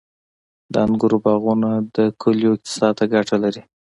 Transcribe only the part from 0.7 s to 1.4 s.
•د انګورو